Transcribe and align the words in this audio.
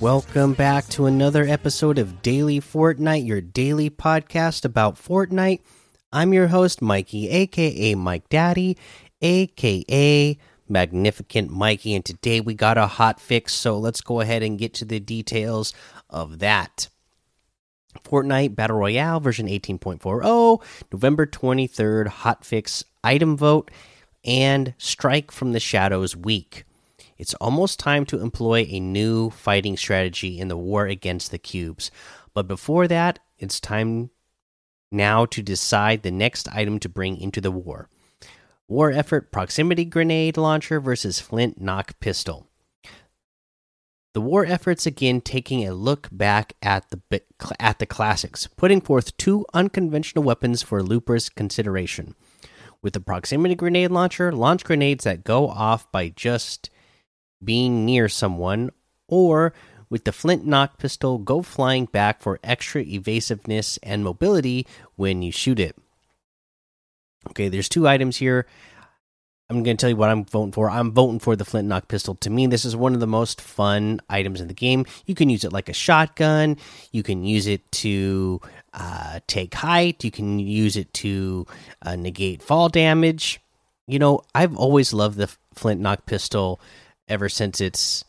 Welcome 0.00 0.52
back 0.52 0.86
to 0.90 1.06
another 1.06 1.42
episode 1.42 1.98
of 1.98 2.22
Daily 2.22 2.60
Fortnite, 2.60 3.26
your 3.26 3.40
daily 3.40 3.90
podcast 3.90 4.64
about 4.64 4.94
Fortnite. 4.94 5.58
I'm 6.12 6.32
your 6.32 6.46
host, 6.46 6.80
Mikey, 6.80 7.28
aka 7.28 7.96
Mike 7.96 8.28
Daddy, 8.28 8.78
aka 9.20 10.38
Magnificent 10.68 11.50
Mikey, 11.50 11.96
and 11.96 12.04
today 12.04 12.40
we 12.40 12.54
got 12.54 12.78
a 12.78 12.86
hot 12.86 13.18
fix, 13.18 13.52
so 13.54 13.76
let's 13.76 14.00
go 14.00 14.20
ahead 14.20 14.44
and 14.44 14.56
get 14.56 14.72
to 14.74 14.84
the 14.84 15.00
details 15.00 15.74
of 16.08 16.38
that. 16.38 16.86
Fortnite 18.04 18.54
Battle 18.54 18.76
Royale 18.76 19.18
version 19.18 19.48
18.40, 19.48 20.62
November 20.92 21.26
23rd, 21.26 22.06
hot 22.06 22.44
fix 22.44 22.84
item 23.02 23.36
vote, 23.36 23.68
and 24.24 24.74
Strike 24.78 25.32
from 25.32 25.50
the 25.50 25.60
Shadows 25.60 26.14
week. 26.14 26.62
It's 27.18 27.34
almost 27.34 27.80
time 27.80 28.06
to 28.06 28.20
employ 28.20 28.66
a 28.68 28.78
new 28.78 29.30
fighting 29.30 29.76
strategy 29.76 30.38
in 30.38 30.48
the 30.48 30.56
war 30.56 30.86
against 30.86 31.30
the 31.32 31.38
cubes. 31.38 31.90
But 32.32 32.46
before 32.46 32.86
that, 32.86 33.18
it's 33.38 33.58
time 33.58 34.10
now 34.92 35.26
to 35.26 35.42
decide 35.42 36.02
the 36.02 36.12
next 36.12 36.48
item 36.48 36.78
to 36.78 36.88
bring 36.88 37.20
into 37.20 37.40
the 37.40 37.50
war. 37.50 37.88
War 38.68 38.92
effort 38.92 39.32
proximity 39.32 39.84
grenade 39.84 40.36
launcher 40.36 40.78
versus 40.78 41.20
flint 41.20 41.60
knock 41.60 41.98
pistol. 42.00 42.46
The 44.14 44.20
war 44.20 44.44
efforts 44.44 44.86
again 44.86 45.20
taking 45.20 45.66
a 45.66 45.74
look 45.74 46.08
back 46.10 46.54
at 46.62 46.90
the 46.90 47.22
at 47.60 47.78
the 47.78 47.86
classics, 47.86 48.46
putting 48.46 48.80
forth 48.80 49.16
two 49.16 49.44
unconventional 49.54 50.24
weapons 50.24 50.62
for 50.62 50.82
loopers 50.82 51.28
consideration. 51.28 52.14
With 52.80 52.94
the 52.94 53.00
proximity 53.00 53.54
grenade 53.54 53.90
launcher, 53.90 54.32
launch 54.32 54.64
grenades 54.64 55.04
that 55.04 55.24
go 55.24 55.48
off 55.48 55.90
by 55.90 56.08
just 56.10 56.70
being 57.42 57.84
near 57.84 58.08
someone, 58.08 58.70
or 59.06 59.54
with 59.90 60.04
the 60.04 60.12
flint 60.12 60.46
knock 60.46 60.78
pistol, 60.78 61.18
go 61.18 61.42
flying 61.42 61.86
back 61.86 62.20
for 62.20 62.38
extra 62.44 62.82
evasiveness 62.82 63.78
and 63.82 64.04
mobility 64.04 64.66
when 64.96 65.22
you 65.22 65.32
shoot 65.32 65.58
it. 65.58 65.76
Okay, 67.30 67.48
there's 67.48 67.68
two 67.68 67.88
items 67.88 68.16
here. 68.16 68.46
I'm 69.50 69.62
going 69.62 69.78
to 69.78 69.80
tell 69.80 69.88
you 69.88 69.96
what 69.96 70.10
I'm 70.10 70.26
voting 70.26 70.52
for. 70.52 70.68
I'm 70.68 70.92
voting 70.92 71.20
for 71.20 71.34
the 71.34 71.44
flint 71.44 71.68
knock 71.68 71.88
pistol. 71.88 72.14
To 72.16 72.28
me, 72.28 72.46
this 72.46 72.66
is 72.66 72.76
one 72.76 72.92
of 72.92 73.00
the 73.00 73.06
most 73.06 73.40
fun 73.40 74.00
items 74.10 74.42
in 74.42 74.48
the 74.48 74.54
game. 74.54 74.84
You 75.06 75.14
can 75.14 75.30
use 75.30 75.42
it 75.42 75.54
like 75.54 75.70
a 75.70 75.72
shotgun. 75.72 76.58
You 76.92 77.02
can 77.02 77.24
use 77.24 77.46
it 77.46 77.70
to 77.72 78.42
uh, 78.74 79.20
take 79.26 79.54
height. 79.54 80.04
You 80.04 80.10
can 80.10 80.38
use 80.38 80.76
it 80.76 80.92
to 80.94 81.46
uh, 81.80 81.96
negate 81.96 82.42
fall 82.42 82.68
damage. 82.68 83.40
You 83.86 83.98
know, 83.98 84.20
I've 84.34 84.54
always 84.54 84.92
loved 84.92 85.16
the 85.16 85.34
flint 85.54 85.80
knock 85.80 86.04
pistol 86.04 86.60
ever 87.08 87.28
since 87.28 87.60
it's 87.60 88.04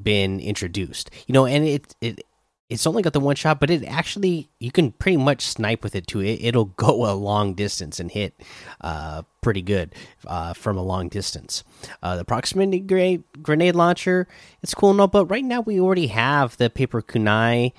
been 0.00 0.40
introduced. 0.40 1.10
You 1.26 1.32
know, 1.32 1.46
and 1.46 1.64
it 1.64 1.94
it 2.00 2.22
it's 2.68 2.86
only 2.86 3.02
got 3.02 3.14
the 3.14 3.20
one 3.20 3.34
shot, 3.34 3.60
but 3.60 3.70
it 3.70 3.84
actually 3.84 4.48
you 4.58 4.70
can 4.70 4.92
pretty 4.92 5.16
much 5.16 5.42
snipe 5.42 5.82
with 5.82 5.94
it 5.94 6.06
too. 6.06 6.20
It, 6.20 6.40
it'll 6.42 6.64
go 6.76 7.10
a 7.10 7.14
long 7.14 7.54
distance 7.54 7.98
and 8.00 8.10
hit 8.10 8.34
uh, 8.80 9.22
pretty 9.40 9.62
good 9.62 9.94
uh, 10.26 10.52
from 10.52 10.76
a 10.76 10.82
long 10.82 11.08
distance. 11.08 11.64
Uh, 12.02 12.16
the 12.16 12.24
proximity 12.24 12.80
grenade 12.80 13.24
grenade 13.42 13.74
launcher, 13.74 14.28
it's 14.62 14.74
cool 14.74 14.94
no, 14.94 15.06
but 15.06 15.26
right 15.26 15.44
now 15.44 15.60
we 15.60 15.80
already 15.80 16.08
have 16.08 16.56
the 16.58 16.70
paper 16.70 17.02
kunai 17.02 17.72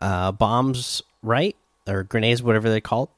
uh, 0.00 0.32
bombs, 0.32 1.02
right, 1.22 1.56
or 1.86 2.02
grenades, 2.04 2.42
whatever 2.42 2.70
they 2.70 2.80
call. 2.80 3.10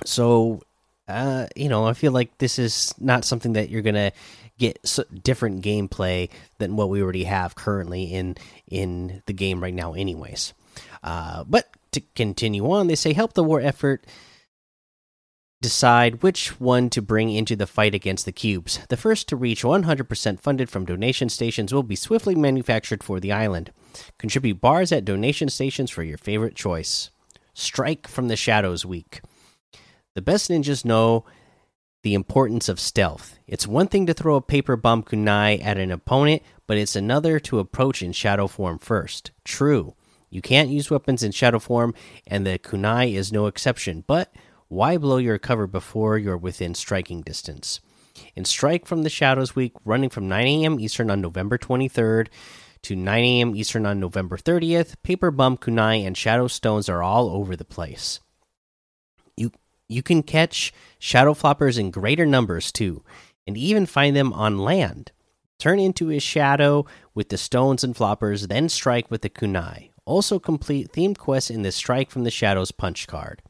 It. 0.00 0.08
So, 0.08 0.60
uh, 1.08 1.46
you 1.54 1.68
know, 1.68 1.86
I 1.86 1.92
feel 1.92 2.12
like 2.12 2.38
this 2.38 2.58
is 2.58 2.94
not 2.98 3.24
something 3.24 3.54
that 3.54 3.68
you're 3.68 3.82
gonna 3.82 4.12
get 4.58 4.78
different 5.22 5.64
gameplay 5.64 6.30
than 6.58 6.76
what 6.76 6.88
we 6.88 7.02
already 7.02 7.24
have 7.24 7.54
currently 7.54 8.04
in 8.04 8.36
in 8.68 9.22
the 9.26 9.32
game 9.32 9.62
right 9.62 9.74
now, 9.74 9.94
anyways. 9.94 10.54
Uh, 11.02 11.44
but 11.44 11.68
to 11.92 12.00
continue 12.14 12.70
on, 12.70 12.86
they 12.86 12.94
say 12.94 13.12
help 13.12 13.34
the 13.34 13.44
war 13.44 13.60
effort 13.60 14.06
decide 15.60 16.22
which 16.22 16.60
one 16.60 16.90
to 16.90 17.00
bring 17.00 17.30
into 17.30 17.56
the 17.56 17.66
fight 17.66 17.94
against 17.94 18.26
the 18.26 18.32
cubes. 18.32 18.80
The 18.90 18.98
first 18.98 19.28
to 19.28 19.36
reach 19.36 19.62
100% 19.62 20.40
funded 20.40 20.68
from 20.68 20.84
donation 20.84 21.30
stations 21.30 21.72
will 21.72 21.82
be 21.82 21.96
swiftly 21.96 22.34
manufactured 22.34 23.02
for 23.02 23.18
the 23.18 23.32
island. 23.32 23.72
Contribute 24.18 24.60
bars 24.60 24.92
at 24.92 25.06
donation 25.06 25.48
stations 25.48 25.90
for 25.90 26.02
your 26.02 26.18
favorite 26.18 26.54
choice. 26.54 27.08
Strike 27.54 28.06
from 28.06 28.28
the 28.28 28.36
Shadows 28.36 28.84
Week. 28.84 29.22
The 30.14 30.22
best 30.22 30.48
ninjas 30.48 30.84
know 30.84 31.24
the 32.04 32.14
importance 32.14 32.68
of 32.68 32.78
stealth. 32.78 33.38
It's 33.48 33.66
one 33.66 33.88
thing 33.88 34.06
to 34.06 34.14
throw 34.14 34.36
a 34.36 34.40
paper 34.40 34.76
bomb 34.76 35.02
kunai 35.02 35.64
at 35.64 35.76
an 35.76 35.90
opponent, 35.90 36.42
but 36.68 36.76
it's 36.76 36.94
another 36.94 37.40
to 37.40 37.58
approach 37.58 38.00
in 38.00 38.12
shadow 38.12 38.46
form 38.46 38.78
first. 38.78 39.32
True, 39.44 39.94
you 40.30 40.40
can't 40.40 40.68
use 40.68 40.90
weapons 40.90 41.22
in 41.22 41.32
shadow 41.32 41.58
form, 41.58 41.94
and 42.26 42.46
the 42.46 42.60
kunai 42.60 43.14
is 43.14 43.32
no 43.32 43.46
exception, 43.46 44.04
but 44.06 44.32
why 44.68 44.96
blow 44.98 45.16
your 45.16 45.38
cover 45.38 45.66
before 45.66 46.16
you're 46.16 46.36
within 46.36 46.74
striking 46.74 47.22
distance? 47.22 47.80
In 48.36 48.44
Strike 48.44 48.86
from 48.86 49.02
the 49.02 49.10
Shadows 49.10 49.56
Week, 49.56 49.72
running 49.84 50.10
from 50.10 50.28
9 50.28 50.46
a.m. 50.46 50.78
Eastern 50.78 51.10
on 51.10 51.20
November 51.20 51.58
23rd 51.58 52.28
to 52.82 52.94
9 52.94 53.24
a.m. 53.24 53.56
Eastern 53.56 53.86
on 53.86 53.98
November 53.98 54.36
30th, 54.36 54.94
Paper 55.02 55.32
Bomb 55.32 55.56
Kunai 55.56 56.06
and 56.06 56.16
Shadow 56.16 56.46
Stones 56.46 56.88
are 56.88 57.02
all 57.02 57.28
over 57.30 57.56
the 57.56 57.64
place. 57.64 58.20
You 59.88 60.02
can 60.02 60.22
catch 60.22 60.72
shadow 60.98 61.34
floppers 61.34 61.78
in 61.78 61.90
greater 61.90 62.26
numbers 62.26 62.72
too, 62.72 63.02
and 63.46 63.56
even 63.56 63.86
find 63.86 64.16
them 64.16 64.32
on 64.32 64.58
land. 64.58 65.12
Turn 65.58 65.78
into 65.78 66.10
a 66.10 66.18
shadow 66.18 66.84
with 67.14 67.28
the 67.28 67.38
stones 67.38 67.84
and 67.84 67.94
floppers, 67.94 68.48
then 68.48 68.68
strike 68.68 69.10
with 69.10 69.22
the 69.22 69.30
kunai. 69.30 69.90
Also 70.04 70.38
complete 70.38 70.92
themed 70.92 71.16
quests 71.16 71.50
in 71.50 71.62
the 71.62 71.72
Strike 71.72 72.10
from 72.10 72.24
the 72.24 72.30
Shadows 72.30 72.70
punch 72.70 73.06
card. 73.06 73.42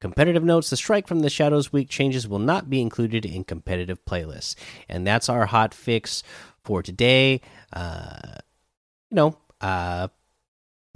Competitive 0.00 0.44
notes: 0.44 0.70
The 0.70 0.76
Strike 0.76 1.08
from 1.08 1.20
the 1.20 1.30
Shadows 1.30 1.72
week 1.72 1.88
changes 1.88 2.28
will 2.28 2.38
not 2.38 2.70
be 2.70 2.80
included 2.80 3.26
in 3.26 3.42
competitive 3.42 4.04
playlists, 4.04 4.54
and 4.88 5.04
that's 5.04 5.28
our 5.28 5.46
hot 5.46 5.74
fix 5.74 6.22
for 6.62 6.82
today. 6.84 7.40
Uh, 7.72 8.36
you 9.10 9.16
know, 9.16 9.36
uh, 9.60 10.06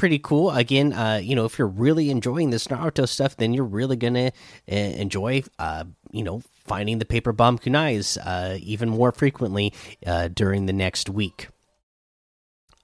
pretty 0.02 0.18
cool. 0.18 0.50
Again, 0.50 0.92
uh, 0.92 1.20
you 1.22 1.36
know, 1.36 1.44
if 1.44 1.60
you're 1.60 1.68
really 1.68 2.10
enjoying 2.10 2.50
this 2.50 2.66
Naruto 2.66 3.08
stuff, 3.08 3.36
then 3.36 3.54
you're 3.54 3.62
really 3.62 3.94
gonna 3.94 4.32
uh, 4.68 4.74
enjoy, 4.74 5.44
uh, 5.60 5.84
you 6.10 6.24
know, 6.24 6.42
finding 6.64 6.98
the 6.98 7.04
paper 7.04 7.32
bomb 7.32 7.56
kunais 7.56 8.18
uh, 8.20 8.58
even 8.60 8.88
more 8.88 9.12
frequently 9.12 9.72
uh, 10.04 10.26
during 10.26 10.66
the 10.66 10.72
next 10.72 11.08
week. 11.08 11.46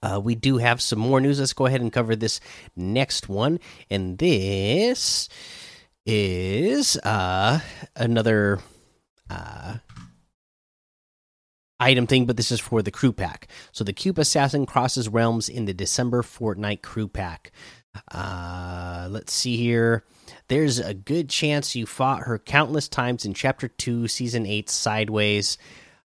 Uh, 0.01 0.21
we 0.23 0.33
do 0.33 0.59
have 0.59 0.81
some 0.81 0.97
more 0.97 1.19
news. 1.19 1.41
Let's 1.41 1.51
go 1.51 1.65
ahead 1.65 1.81
and 1.81 1.91
cover 1.91 2.15
this 2.15 2.39
next 2.77 3.27
one, 3.27 3.59
and 3.89 4.17
this 4.17 5.27
is 6.05 6.95
uh, 6.99 7.59
another 7.97 8.59
uh, 9.29 9.79
item 11.79 12.07
thing, 12.07 12.25
but 12.25 12.37
this 12.37 12.51
is 12.51 12.59
for 12.59 12.81
the 12.81 12.91
crew 12.91 13.13
pack. 13.13 13.47
So 13.71 13.83
the 13.83 13.93
Cube 13.93 14.19
Assassin 14.19 14.65
crosses 14.65 15.09
realms 15.09 15.49
in 15.49 15.65
the 15.65 15.73
December 15.73 16.21
Fortnite 16.21 16.81
crew 16.81 17.07
pack. 17.07 17.51
Uh, 18.11 19.07
let's 19.09 19.33
see 19.33 19.57
here. 19.57 20.03
There's 20.47 20.79
a 20.79 20.93
good 20.93 21.29
chance 21.29 21.75
you 21.75 21.85
fought 21.85 22.23
her 22.23 22.37
countless 22.37 22.87
times 22.87 23.25
in 23.25 23.33
Chapter 23.33 23.67
2, 23.67 24.07
Season 24.07 24.45
8 24.45 24.69
Sideways. 24.69 25.57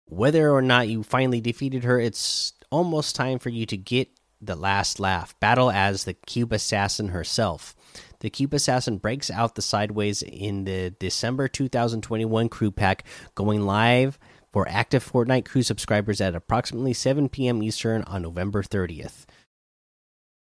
Whether 0.05 0.51
or 0.51 0.61
not 0.61 0.87
you 0.87 1.03
finally 1.03 1.41
defeated 1.41 1.83
her, 1.83 1.99
it's 1.99 2.53
almost 2.69 3.15
time 3.15 3.39
for 3.39 3.49
you 3.49 3.65
to 3.65 3.77
get 3.77 4.09
the 4.41 4.55
last 4.55 4.99
laugh. 4.99 5.39
Battle 5.39 5.71
as 5.71 6.03
the 6.03 6.13
Cube 6.13 6.51
Assassin 6.51 7.09
herself. 7.09 7.75
The 8.19 8.29
Cube 8.29 8.53
Assassin 8.53 8.97
breaks 8.97 9.31
out 9.31 9.55
the 9.55 9.61
Sideways 9.61 10.21
in 10.21 10.65
the 10.65 10.91
December 10.91 11.47
2021 11.47 12.49
crew 12.49 12.71
pack, 12.71 13.05
going 13.35 13.61
live 13.65 14.19
for 14.53 14.67
active 14.69 15.03
Fortnite 15.03 15.45
crew 15.45 15.63
subscribers 15.63 16.21
at 16.21 16.35
approximately 16.35 16.93
7 16.93 17.27
p.m. 17.27 17.63
Eastern 17.63 18.03
on 18.03 18.21
November 18.21 18.61
30th. 18.61 19.25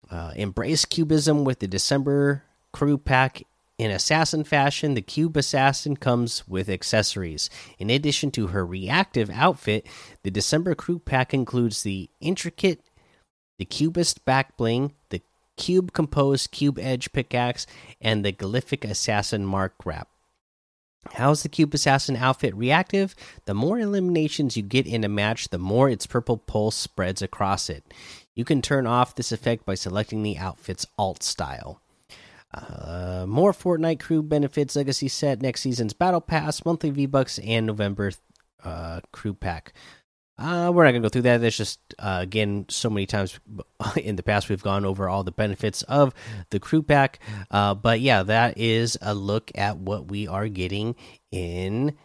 Uh, 0.09 0.31
embrace 0.35 0.85
cubism 0.85 1.43
with 1.43 1.59
the 1.59 1.67
December 1.67 2.43
crew 2.71 2.99
pack 2.99 3.41
in 3.79 3.89
assassin 3.89 4.43
fashion. 4.43 4.93
The 4.93 5.01
Cube 5.01 5.35
Assassin 5.35 5.97
comes 5.97 6.47
with 6.47 6.69
accessories. 6.69 7.49
In 7.79 7.89
addition 7.89 8.29
to 8.31 8.47
her 8.47 8.63
reactive 8.63 9.31
outfit, 9.31 9.87
the 10.21 10.31
December 10.31 10.75
crew 10.75 10.99
pack 10.99 11.33
includes 11.33 11.81
the 11.81 12.09
intricate, 12.21 12.81
the 13.57 13.65
Cubist 13.65 14.23
back 14.23 14.55
bling, 14.55 14.93
the 15.09 15.21
cube 15.57 15.93
composed 15.93 16.51
cube 16.51 16.77
edge 16.77 17.11
pickaxe, 17.11 17.65
and 17.99 18.23
the 18.23 18.31
glyphic 18.31 18.87
assassin 18.87 19.45
mark 19.45 19.73
wrap. 19.83 20.09
How's 21.13 21.43
the 21.43 21.49
Cube 21.49 21.73
Assassin 21.73 22.15
outfit 22.15 22.55
reactive? 22.55 23.15
The 23.45 23.53
more 23.53 23.79
eliminations 23.79 24.57
you 24.57 24.63
get 24.63 24.87
in 24.87 25.03
a 25.03 25.09
match, 25.09 25.49
the 25.49 25.57
more 25.57 25.89
its 25.89 26.05
purple 26.05 26.37
pulse 26.37 26.75
spreads 26.75 27.21
across 27.21 27.69
it. 27.69 27.83
You 28.33 28.43
can 28.43 28.61
turn 28.61 28.85
off 28.85 29.15
this 29.15 29.31
effect 29.31 29.65
by 29.65 29.75
selecting 29.75 30.23
the 30.23 30.37
outfit's 30.37 30.85
alt 30.97 31.23
style. 31.23 31.81
Uh, 32.53 33.25
more 33.27 33.53
Fortnite 33.53 33.99
crew 33.99 34.23
benefits, 34.23 34.75
legacy 34.75 35.07
set, 35.07 35.41
next 35.41 35.61
season's 35.61 35.93
battle 35.93 36.21
pass, 36.21 36.63
monthly 36.65 36.89
V 36.89 37.05
Bucks, 37.05 37.39
and 37.39 37.65
November 37.65 38.11
uh, 38.63 39.01
crew 39.11 39.33
pack. 39.33 39.73
Uh, 40.37 40.69
we're 40.73 40.83
not 40.83 40.91
gonna 40.91 41.01
go 41.01 41.09
through 41.09 41.21
that. 41.21 41.39
That's 41.39 41.55
just 41.55 41.79
uh, 41.97 42.19
again 42.21 42.65
so 42.69 42.89
many 42.89 43.05
times 43.05 43.39
in 43.95 44.17
the 44.17 44.23
past 44.23 44.49
we've 44.49 44.61
gone 44.61 44.85
over 44.85 45.07
all 45.07 45.23
the 45.23 45.31
benefits 45.31 45.81
of 45.83 46.13
the 46.49 46.59
crew 46.59 46.83
pack. 46.83 47.19
Uh, 47.49 47.73
but 47.73 48.01
yeah, 48.01 48.23
that 48.23 48.57
is 48.57 48.97
a 49.01 49.13
look 49.13 49.51
at 49.55 49.77
what 49.77 50.09
we 50.09 50.27
are 50.27 50.49
getting 50.49 50.95
in 51.31 51.95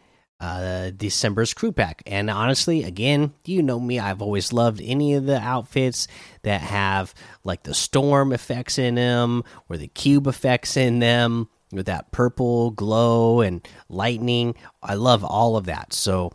uh, 0.41 0.91
December's 0.97 1.53
crew 1.53 1.73
pack. 1.73 2.03
And 2.06 2.31
honestly, 2.31 2.85
again, 2.85 3.35
you 3.44 3.62
know 3.62 3.79
me, 3.79 3.99
I've 3.99 4.23
always 4.23 4.53
loved 4.53 4.81
any 4.82 5.15
of 5.15 5.27
the 5.27 5.38
outfits 5.38 6.09
that 6.43 6.61
have 6.62 7.15
like 7.44 7.65
the 7.65 7.75
storm 7.75 8.32
effects 8.32 8.79
in 8.79 8.94
them 8.94 9.44
or 9.69 9.77
the 9.77 9.88
cube 9.88 10.27
effects 10.27 10.77
in 10.77 10.99
them 11.00 11.49
with 11.73 11.87
that 11.87 12.11
purple 12.11 12.71
glow 12.71 13.41
and 13.41 13.67
lightning. 13.88 14.55
I 14.82 14.94
love 14.94 15.25
all 15.25 15.56
of 15.56 15.67
that. 15.67 15.93
So 15.93 16.32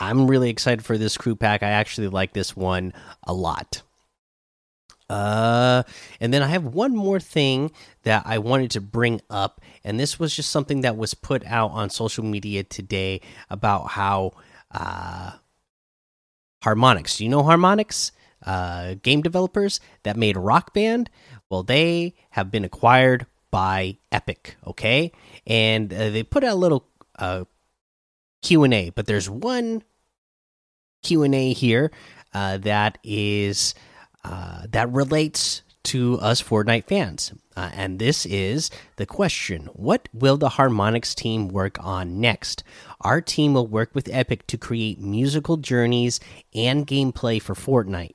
I'm 0.00 0.26
really 0.26 0.48
excited 0.48 0.84
for 0.84 0.96
this 0.96 1.16
crew 1.16 1.36
pack. 1.36 1.62
I 1.62 1.70
actually 1.70 2.08
like 2.08 2.32
this 2.32 2.56
one 2.56 2.94
a 3.22 3.34
lot. 3.34 3.82
Uh, 5.10 5.82
and 6.20 6.32
then 6.32 6.40
I 6.42 6.46
have 6.46 6.64
one 6.64 6.94
more 6.96 7.18
thing 7.18 7.72
that 8.04 8.22
I 8.26 8.38
wanted 8.38 8.70
to 8.72 8.80
bring 8.80 9.20
up, 9.28 9.60
and 9.82 9.98
this 9.98 10.20
was 10.20 10.34
just 10.34 10.50
something 10.50 10.82
that 10.82 10.96
was 10.96 11.14
put 11.14 11.44
out 11.44 11.72
on 11.72 11.90
social 11.90 12.24
media 12.24 12.62
today 12.62 13.20
about 13.50 13.88
how 13.88 14.32
uh, 14.70 15.32
Harmonix. 16.62 17.16
Do 17.16 17.24
you 17.24 17.30
know 17.30 17.42
Harmonix? 17.42 18.12
Uh, 18.46 18.94
game 19.02 19.20
developers 19.20 19.80
that 20.04 20.16
made 20.16 20.36
Rock 20.36 20.72
Band. 20.72 21.10
Well, 21.50 21.62
they 21.62 22.14
have 22.30 22.50
been 22.50 22.64
acquired 22.64 23.26
by 23.50 23.98
Epic. 24.12 24.56
Okay, 24.66 25.12
and 25.44 25.92
uh, 25.92 26.10
they 26.10 26.22
put 26.22 26.44
out 26.44 26.52
a 26.52 26.54
little 26.54 26.86
uh, 27.18 27.44
Q 28.42 28.62
and 28.62 28.72
A, 28.72 28.90
but 28.90 29.06
there's 29.06 29.28
one 29.28 29.82
Q 31.02 31.22
and 31.22 31.34
A 31.34 31.52
here 31.52 31.90
uh, 32.32 32.58
that 32.58 32.98
is 33.02 33.74
uh, 34.24 34.66
that 34.70 34.92
relates 34.92 35.62
to 35.82 36.18
us 36.20 36.42
Fortnite 36.42 36.84
fans. 36.84 37.32
Uh, 37.56 37.70
and 37.74 37.98
this 37.98 38.26
is 38.26 38.70
the 38.96 39.06
question 39.06 39.66
What 39.72 40.08
will 40.12 40.36
the 40.36 40.50
Harmonix 40.50 41.14
team 41.14 41.48
work 41.48 41.82
on 41.82 42.20
next? 42.20 42.62
Our 43.00 43.20
team 43.20 43.54
will 43.54 43.66
work 43.66 43.90
with 43.94 44.08
Epic 44.12 44.46
to 44.48 44.58
create 44.58 45.00
musical 45.00 45.56
journeys 45.56 46.20
and 46.54 46.86
gameplay 46.86 47.40
for 47.40 47.54
Fortnite. 47.54 48.14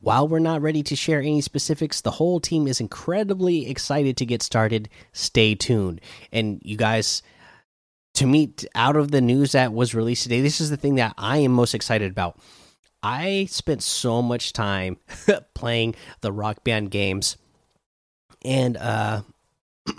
While 0.00 0.28
we're 0.28 0.38
not 0.38 0.60
ready 0.60 0.82
to 0.82 0.96
share 0.96 1.20
any 1.20 1.40
specifics, 1.40 2.02
the 2.02 2.10
whole 2.10 2.38
team 2.38 2.66
is 2.68 2.78
incredibly 2.78 3.70
excited 3.70 4.18
to 4.18 4.26
get 4.26 4.42
started. 4.42 4.90
Stay 5.14 5.54
tuned. 5.54 6.02
And 6.30 6.60
you 6.62 6.76
guys, 6.76 7.22
to 8.14 8.26
meet 8.26 8.64
out 8.74 8.96
of 8.96 9.10
the 9.10 9.20
news 9.20 9.52
that 9.52 9.72
was 9.72 9.94
released 9.94 10.24
today, 10.24 10.40
this 10.40 10.60
is 10.60 10.70
the 10.70 10.76
thing 10.76 10.94
that 10.96 11.14
I 11.18 11.38
am 11.38 11.52
most 11.52 11.74
excited 11.74 12.10
about 12.10 12.38
I 13.04 13.46
spent 13.50 13.82
so 13.82 14.22
much 14.22 14.54
time 14.54 14.96
playing 15.54 15.94
the 16.22 16.32
Rock 16.32 16.64
Band 16.64 16.90
games, 16.90 17.36
and 18.42 18.78
uh, 18.78 19.20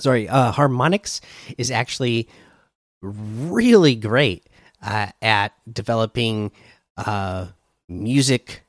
sorry, 0.00 0.28
uh, 0.28 0.50
Harmonix 0.52 1.20
is 1.56 1.70
actually 1.70 2.28
really 3.00 3.94
great 3.94 4.48
uh, 4.82 5.12
at 5.22 5.52
developing 5.72 6.50
uh, 6.96 7.46
music 7.88 8.64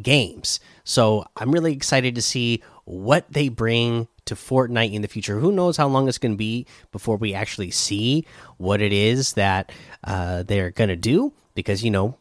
games. 0.00 0.60
So 0.84 1.24
I'm 1.36 1.50
really 1.50 1.72
excited 1.72 2.14
to 2.14 2.22
see 2.22 2.62
what 2.84 3.26
they 3.28 3.48
bring 3.48 4.06
to 4.26 4.34
Fortnite 4.34 4.92
in 4.92 5.02
the 5.02 5.08
future. 5.08 5.38
Who 5.38 5.52
knows 5.52 5.76
how 5.76 5.88
long 5.88 6.08
it's 6.08 6.18
going 6.18 6.32
to 6.32 6.38
be 6.38 6.66
before 6.90 7.16
we 7.16 7.34
actually 7.34 7.70
see 7.70 8.26
what 8.56 8.80
it 8.80 8.92
is 8.92 9.34
that 9.34 9.72
uh, 10.04 10.42
they're 10.44 10.70
going 10.70 10.88
to 10.88 10.96
do? 10.96 11.32
Because 11.54 11.84
you 11.84 11.90
know 11.90 12.16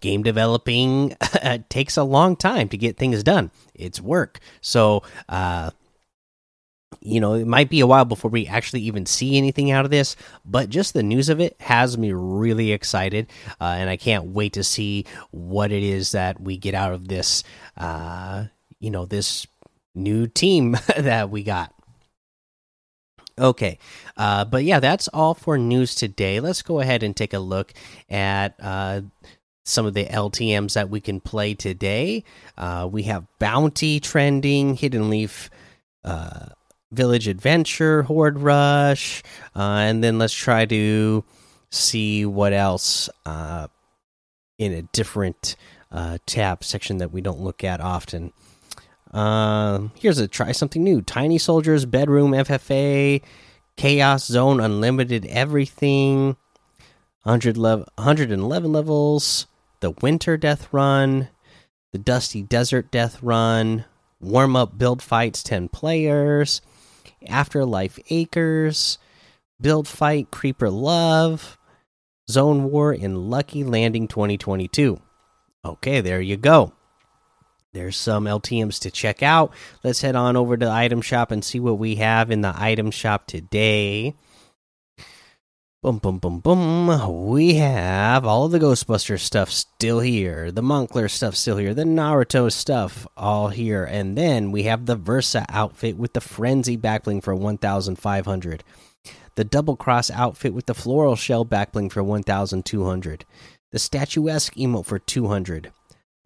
game 0.00 0.22
developing 0.22 1.16
takes 1.68 1.96
a 1.96 2.04
long 2.04 2.36
time 2.36 2.68
to 2.68 2.76
get 2.76 2.96
things 2.96 3.22
done. 3.22 3.50
It's 3.74 4.00
work. 4.00 4.38
So, 4.60 5.02
uh, 5.28 5.70
you 7.00 7.20
know, 7.20 7.34
it 7.34 7.46
might 7.46 7.70
be 7.70 7.80
a 7.80 7.86
while 7.86 8.04
before 8.04 8.30
we 8.30 8.46
actually 8.46 8.82
even 8.82 9.06
see 9.06 9.36
anything 9.36 9.70
out 9.70 9.84
of 9.84 9.90
this, 9.90 10.16
but 10.44 10.70
just 10.70 10.94
the 10.94 11.02
news 11.02 11.28
of 11.28 11.40
it 11.40 11.56
has 11.60 11.98
me 11.98 12.12
really 12.12 12.72
excited, 12.72 13.28
uh, 13.60 13.76
and 13.78 13.90
I 13.90 13.96
can't 13.96 14.26
wait 14.26 14.54
to 14.54 14.64
see 14.64 15.04
what 15.30 15.72
it 15.72 15.82
is 15.82 16.12
that 16.12 16.40
we 16.40 16.56
get 16.56 16.74
out 16.74 16.92
of 16.92 17.08
this. 17.08 17.42
Uh, 17.76 18.44
you 18.78 18.90
know, 18.90 19.06
this 19.06 19.46
new 19.96 20.26
team 20.26 20.72
that 20.96 21.30
we 21.30 21.42
got. 21.42 21.72
Okay, 23.38 23.78
uh, 24.16 24.46
but 24.46 24.64
yeah, 24.64 24.80
that's 24.80 25.08
all 25.08 25.34
for 25.34 25.58
news 25.58 25.94
today. 25.94 26.40
Let's 26.40 26.62
go 26.62 26.80
ahead 26.80 27.02
and 27.02 27.14
take 27.14 27.34
a 27.34 27.38
look 27.38 27.74
at 28.08 28.54
uh, 28.58 29.02
some 29.64 29.84
of 29.84 29.92
the 29.92 30.06
LTMs 30.06 30.72
that 30.72 30.88
we 30.88 31.00
can 31.02 31.20
play 31.20 31.52
today. 31.52 32.24
Uh, 32.56 32.88
we 32.90 33.02
have 33.02 33.26
Bounty 33.38 34.00
trending, 34.00 34.74
Hidden 34.74 35.10
Leaf, 35.10 35.50
uh, 36.02 36.46
Village 36.92 37.28
Adventure, 37.28 38.04
Horde 38.04 38.38
Rush, 38.38 39.22
uh, 39.54 39.60
and 39.60 40.02
then 40.02 40.18
let's 40.18 40.32
try 40.32 40.64
to 40.64 41.22
see 41.70 42.24
what 42.24 42.54
else 42.54 43.10
uh, 43.26 43.66
in 44.58 44.72
a 44.72 44.82
different 44.82 45.56
tab 46.24 46.64
section 46.64 46.98
that 46.98 47.12
we 47.12 47.20
don't 47.20 47.40
look 47.40 47.64
at 47.64 47.82
often. 47.82 48.32
Uh, 49.16 49.88
here's 49.94 50.18
a 50.18 50.28
try 50.28 50.52
something 50.52 50.84
new: 50.84 51.00
Tiny 51.00 51.38
Soldiers, 51.38 51.86
Bedroom, 51.86 52.32
FFA, 52.32 53.22
Chaos 53.76 54.26
Zone, 54.26 54.60
Unlimited, 54.60 55.24
Everything. 55.26 56.36
100 57.26 57.56
level, 57.56 57.88
111 57.96 58.72
levels, 58.72 59.48
the 59.80 59.90
Winter 60.00 60.36
Death 60.36 60.68
Run, 60.70 61.28
the 61.90 61.98
Dusty 61.98 62.40
Desert 62.40 62.92
Death 62.92 63.20
Run, 63.20 63.84
Warm 64.20 64.54
Up 64.54 64.78
Build 64.78 65.02
Fights 65.02 65.42
10 65.42 65.70
players, 65.70 66.60
Afterlife 67.26 67.98
Acres, 68.10 68.98
Build 69.60 69.88
Fight 69.88 70.30
Creeper 70.30 70.70
Love, 70.70 71.58
Zone 72.30 72.70
War 72.70 72.92
in 72.92 73.28
Lucky 73.28 73.64
Landing 73.64 74.06
2022. 74.06 75.00
Okay, 75.64 76.00
there 76.00 76.20
you 76.20 76.36
go. 76.36 76.74
There's 77.76 77.98
some 77.98 78.24
LTMs 78.24 78.80
to 78.80 78.90
check 78.90 79.22
out. 79.22 79.52
Let's 79.84 80.00
head 80.00 80.16
on 80.16 80.34
over 80.34 80.56
to 80.56 80.64
the 80.64 80.72
item 80.72 81.02
shop 81.02 81.30
and 81.30 81.44
see 81.44 81.60
what 81.60 81.78
we 81.78 81.96
have 81.96 82.30
in 82.30 82.40
the 82.40 82.54
item 82.56 82.90
shop 82.90 83.26
today. 83.26 84.14
Boom, 85.82 85.98
boom, 85.98 86.18
boom, 86.18 86.40
boom. 86.40 87.28
We 87.28 87.56
have 87.56 88.24
all 88.24 88.46
of 88.46 88.52
the 88.52 88.58
Ghostbuster 88.58 89.20
stuff 89.20 89.50
still 89.50 90.00
here, 90.00 90.50
the 90.50 90.62
Moncler 90.62 91.10
stuff 91.10 91.36
still 91.36 91.58
here, 91.58 91.74
the 91.74 91.84
Naruto 91.84 92.50
stuff 92.50 93.06
all 93.14 93.48
here, 93.48 93.84
and 93.84 94.16
then 94.16 94.52
we 94.52 94.62
have 94.62 94.86
the 94.86 94.96
Versa 94.96 95.44
outfit 95.50 95.98
with 95.98 96.14
the 96.14 96.22
Frenzy 96.22 96.78
backbling 96.78 97.22
for 97.22 97.34
1,500, 97.34 98.64
the 99.34 99.44
Double 99.44 99.76
Cross 99.76 100.10
outfit 100.10 100.54
with 100.54 100.64
the 100.64 100.74
Floral 100.74 101.14
Shell 101.14 101.44
backbling 101.44 101.92
for 101.92 102.02
1,200, 102.02 103.26
the 103.70 103.78
Statuesque 103.78 104.54
emote 104.54 104.86
for 104.86 104.98
200, 104.98 105.72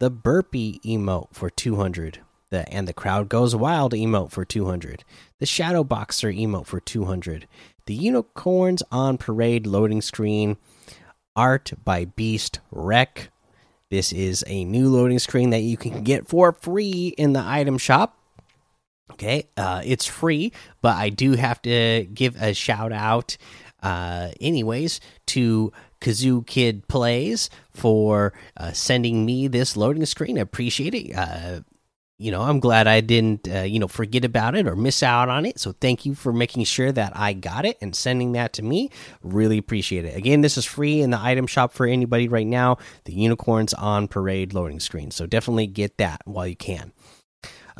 the 0.01 0.09
Burpee 0.09 0.81
emote 0.83 1.27
for 1.31 1.51
200, 1.51 2.21
the 2.49 2.67
and 2.73 2.87
the 2.87 2.93
Crowd 2.93 3.29
Goes 3.29 3.55
Wild 3.55 3.93
emote 3.93 4.31
for 4.31 4.43
200, 4.43 5.03
the 5.37 5.45
Shadow 5.45 5.83
Boxer 5.83 6.31
emote 6.31 6.65
for 6.65 6.79
200 6.79 7.47
the 7.85 7.93
Unicorns 7.93 8.81
on 8.91 9.19
Parade 9.19 9.67
loading 9.67 10.01
screen, 10.01 10.57
art 11.35 11.73
by 11.85 12.05
Beast 12.05 12.59
Wreck. 12.71 13.29
This 13.91 14.11
is 14.11 14.43
a 14.47 14.65
new 14.65 14.89
loading 14.89 15.19
screen 15.19 15.51
that 15.51 15.59
you 15.59 15.77
can 15.77 16.03
get 16.03 16.27
for 16.27 16.51
free 16.51 17.13
in 17.15 17.33
the 17.33 17.43
item 17.45 17.77
shop. 17.77 18.17
Okay, 19.11 19.49
uh, 19.55 19.83
it's 19.85 20.07
free, 20.07 20.51
but 20.81 20.95
I 20.95 21.09
do 21.09 21.33
have 21.33 21.61
to 21.61 22.07
give 22.11 22.41
a 22.41 22.55
shout 22.55 22.91
out, 22.91 23.37
uh, 23.83 24.29
anyways, 24.41 24.99
to 25.27 25.71
Kazoo 26.01 26.45
Kid 26.45 26.87
Plays 26.87 27.49
for 27.69 28.33
uh, 28.57 28.71
sending 28.71 29.25
me 29.25 29.47
this 29.47 29.77
loading 29.77 30.05
screen. 30.05 30.37
I 30.37 30.41
appreciate 30.41 30.93
it. 30.93 31.15
Uh, 31.15 31.61
you 32.21 32.29
know, 32.29 32.43
I'm 32.43 32.59
glad 32.59 32.85
I 32.85 33.01
didn't, 33.01 33.47
uh, 33.47 33.61
you 33.61 33.79
know, 33.79 33.87
forget 33.87 34.23
about 34.23 34.53
it 34.53 34.67
or 34.67 34.75
miss 34.75 35.01
out 35.01 35.27
on 35.27 35.43
it. 35.43 35.57
So 35.57 35.71
thank 35.71 36.05
you 36.05 36.13
for 36.13 36.31
making 36.31 36.65
sure 36.65 36.91
that 36.91 37.13
I 37.15 37.33
got 37.33 37.65
it 37.65 37.79
and 37.81 37.95
sending 37.95 38.33
that 38.33 38.53
to 38.53 38.61
me. 38.61 38.91
Really 39.23 39.57
appreciate 39.57 40.05
it. 40.05 40.15
Again, 40.15 40.41
this 40.41 40.55
is 40.55 40.63
free 40.63 41.01
in 41.01 41.09
the 41.09 41.19
item 41.19 41.47
shop 41.47 41.73
for 41.73 41.87
anybody 41.87 42.27
right 42.27 42.45
now. 42.45 42.77
The 43.05 43.13
unicorns 43.13 43.73
on 43.73 44.07
parade 44.07 44.53
loading 44.53 44.79
screen. 44.79 45.09
So 45.09 45.25
definitely 45.25 45.65
get 45.65 45.97
that 45.97 46.21
while 46.25 46.45
you 46.45 46.55
can. 46.55 46.91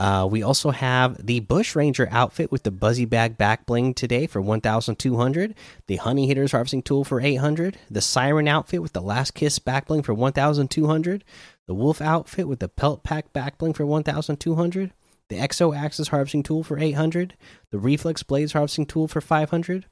Uh, 0.02 0.26
we 0.26 0.42
also 0.42 0.72
have 0.72 1.24
the 1.24 1.42
Bush 1.42 1.76
Ranger 1.76 2.08
outfit 2.10 2.52
with 2.52 2.64
the 2.64 2.72
Buzzy 2.72 3.06
Bag 3.06 3.38
back 3.38 3.68
bling 3.68 3.94
today 3.94 4.26
for 4.26 4.42
1,200. 4.42 5.54
The 5.86 5.96
Honey 5.98 6.26
Hitters 6.26 6.54
harvesting 6.54 6.82
tool 6.82 7.04
for 7.04 7.22
800. 7.22 7.78
The 7.88 8.02
Siren 8.02 8.48
outfit 8.48 8.82
with 8.82 8.94
the 8.94 9.02
Last 9.02 9.36
Kiss 9.36 9.60
back 9.60 9.86
bling 9.86 10.02
for 10.02 10.16
1,200 10.16 11.24
the 11.68 11.76
Wolf 11.76 12.02
outfit 12.02 12.50
with 12.50 12.60
the 12.60 12.68
Pelt 12.68 13.02
Pack 13.02 13.32
backbling 13.32 13.74
for 13.74 13.86
1,200, 13.86 14.92
the 15.30 15.38
Exo 15.38 15.74
Axis 15.74 16.10
harvesting 16.10 16.44
tool 16.44 16.64
for 16.64 16.78
800, 16.78 17.36
the 17.70 17.80
Reflex 17.80 18.24
Blades 18.24 18.52
harvesting 18.52 18.86
tool 18.86 19.08
for 19.08 19.22
500. 19.22 19.86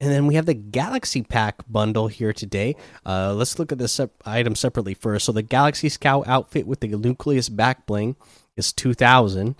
And 0.00 0.10
then 0.10 0.26
we 0.26 0.34
have 0.34 0.46
the 0.46 0.54
Galaxy 0.54 1.22
Pack 1.22 1.62
bundle 1.68 2.08
here 2.08 2.32
today. 2.32 2.76
Uh, 3.06 3.32
let's 3.32 3.58
look 3.58 3.72
at 3.72 3.78
this 3.78 4.00
item 4.26 4.54
separately 4.54 4.94
first. 4.94 5.24
So 5.24 5.32
the 5.32 5.42
Galaxy 5.42 5.88
Scout 5.88 6.26
outfit 6.26 6.66
with 6.66 6.80
the 6.80 6.88
Nucleus 6.88 7.48
back 7.48 7.86
bling 7.86 8.16
is 8.56 8.72
2000. 8.72 9.54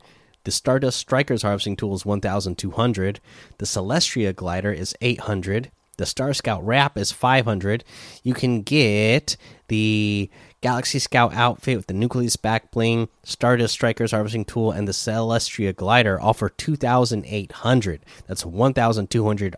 The 0.45 0.51
Stardust 0.51 0.99
Strikers 0.99 1.43
harvesting 1.43 1.77
tool 1.77 1.95
is 1.95 2.05
1200. 2.05 3.21
The 3.59 3.65
Celestria 3.65 4.35
glider 4.35 4.73
is 4.73 4.95
800. 5.01 5.71
The 5.97 6.07
Star 6.07 6.35
Scout 6.35 6.67
wrap 6.67 6.99
is 6.99 7.13
500. 7.13 7.85
You 8.23 8.35
can 8.35 8.63
get 8.63 9.37
the 9.69 10.29
Galaxy 10.61 10.99
Scout 10.99 11.33
outfit 11.33 11.77
with 11.77 11.87
the 11.87 11.95
Nucleus 11.95 12.37
back 12.37 12.73
bling, 12.73 13.09
Stardust 13.23 13.73
Strikers 13.73 14.11
harvesting 14.11 14.45
tool, 14.45 14.73
and 14.73 14.89
the 14.89 14.93
Celestria 14.93 15.75
glider 15.75 16.21
all 16.21 16.35
for 16.35 16.51
2,800. 16.51 18.01
That's 18.27 18.45
1,200 18.45 19.57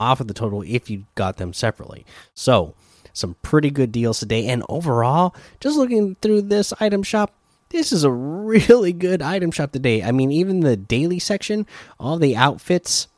off 0.00 0.20
of 0.20 0.26
the 0.26 0.34
total 0.34 0.62
if 0.62 0.90
you 0.90 1.04
got 1.14 1.36
them 1.36 1.52
separately. 1.52 2.04
So, 2.34 2.74
some 3.12 3.36
pretty 3.42 3.70
good 3.70 3.92
deals 3.92 4.18
today. 4.18 4.46
And 4.46 4.64
overall, 4.68 5.34
just 5.60 5.76
looking 5.76 6.16
through 6.16 6.42
this 6.42 6.72
item 6.80 7.02
shop, 7.02 7.32
this 7.68 7.92
is 7.92 8.02
a 8.02 8.10
really 8.50 8.92
good 8.92 9.22
item 9.22 9.50
shop 9.50 9.72
today. 9.72 10.02
I 10.02 10.10
mean, 10.10 10.32
even 10.32 10.60
the 10.60 10.76
daily 10.76 11.18
section, 11.18 11.66
all 11.98 12.18
the 12.18 12.36
outfits 12.36 13.08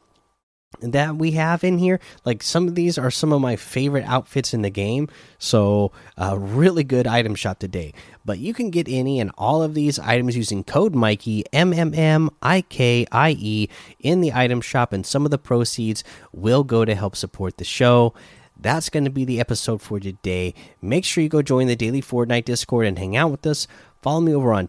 that 0.80 1.16
we 1.16 1.32
have 1.32 1.62
in 1.64 1.78
here, 1.78 2.00
like 2.24 2.42
some 2.42 2.68
of 2.68 2.74
these 2.74 2.98
are 2.98 3.10
some 3.10 3.32
of 3.32 3.40
my 3.40 3.56
favorite 3.56 4.04
outfits 4.04 4.54
in 4.54 4.62
the 4.62 4.70
game. 4.70 5.08
So, 5.38 5.92
a 6.16 6.38
really 6.38 6.84
good 6.84 7.06
item 7.06 7.34
shop 7.34 7.58
today. 7.58 7.94
But 8.24 8.38
you 8.38 8.54
can 8.54 8.70
get 8.70 8.88
any 8.88 9.20
and 9.20 9.30
all 9.36 9.62
of 9.62 9.74
these 9.74 9.98
items 9.98 10.36
using 10.36 10.64
code 10.64 10.94
Mikey 10.94 11.44
M 11.52 11.72
M 11.72 11.94
M 11.94 12.30
I 12.42 12.62
K 12.62 13.06
I 13.12 13.36
E 13.38 13.68
in 13.98 14.20
the 14.20 14.32
item 14.32 14.60
shop, 14.60 14.92
and 14.92 15.04
some 15.04 15.24
of 15.24 15.30
the 15.30 15.38
proceeds 15.38 16.04
will 16.32 16.64
go 16.64 16.84
to 16.84 16.94
help 16.94 17.16
support 17.16 17.58
the 17.58 17.64
show 17.64 18.14
that's 18.62 18.90
going 18.90 19.04
to 19.04 19.10
be 19.10 19.24
the 19.24 19.40
episode 19.40 19.82
for 19.82 19.98
today. 19.98 20.54
Make 20.80 21.04
sure 21.04 21.22
you 21.22 21.28
go 21.28 21.42
join 21.42 21.66
the 21.66 21.74
daily 21.74 22.00
Fortnite 22.00 22.44
Discord 22.44 22.86
and 22.86 22.96
hang 22.98 23.16
out 23.16 23.30
with 23.30 23.44
us. 23.44 23.66
Follow 24.00 24.20
me 24.20 24.34
over 24.34 24.52
on 24.52 24.68